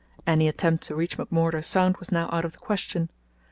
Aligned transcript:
Any 0.25 0.47
attempt 0.47 0.83
to 0.85 0.95
reach 0.95 1.19
McMurdo 1.19 1.63
Sound 1.63 1.97
was 1.97 2.11
now 2.11 2.27
out 2.33 2.43
of 2.43 2.53
the 2.53 2.57
question. 2.57 3.11